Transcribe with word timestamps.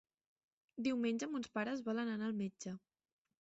Diumenge 0.87 1.29
mons 1.33 1.51
pares 1.59 1.85
volen 1.91 2.11
anar 2.15 2.31
al 2.31 2.35
metge. 2.41 2.75